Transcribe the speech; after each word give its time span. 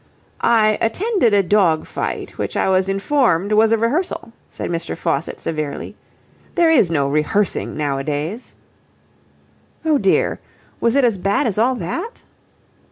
"I 0.41 0.79
attended 0.81 1.31
a 1.35 1.43
dog 1.43 1.85
fight 1.85 2.39
which 2.39 2.57
I 2.57 2.69
was 2.69 2.89
informed 2.89 3.51
was 3.51 3.71
a 3.71 3.77
rehearsal," 3.77 4.33
said 4.49 4.71
Mr. 4.71 4.97
Faucitt 4.97 5.39
severely. 5.39 5.95
"There 6.55 6.71
is 6.71 6.89
no 6.89 7.07
rehearsing 7.07 7.77
nowadays." 7.77 8.55
"Oh 9.85 9.99
dear! 9.99 10.39
Was 10.79 10.95
it 10.95 11.03
as 11.03 11.19
bad 11.19 11.45
as 11.45 11.59
all 11.59 11.75
that?" 11.75 12.23